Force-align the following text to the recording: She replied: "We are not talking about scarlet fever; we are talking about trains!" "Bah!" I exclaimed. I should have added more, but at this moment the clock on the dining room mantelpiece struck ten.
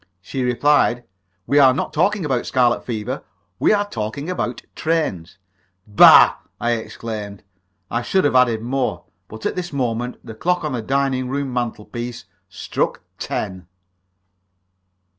She 0.19 0.41
replied: 0.41 1.03
"We 1.45 1.59
are 1.59 1.75
not 1.75 1.93
talking 1.93 2.25
about 2.25 2.47
scarlet 2.47 2.83
fever; 2.83 3.21
we 3.59 3.71
are 3.71 3.87
talking 3.87 4.31
about 4.31 4.63
trains!" 4.75 5.37
"Bah!" 5.85 6.37
I 6.59 6.71
exclaimed. 6.71 7.43
I 7.91 8.01
should 8.01 8.23
have 8.23 8.35
added 8.35 8.63
more, 8.63 9.03
but 9.27 9.45
at 9.45 9.55
this 9.55 9.71
moment 9.71 10.17
the 10.25 10.33
clock 10.33 10.63
on 10.65 10.71
the 10.73 10.81
dining 10.81 11.29
room 11.29 11.53
mantelpiece 11.53 12.25
struck 12.49 13.03
ten. 13.19 13.67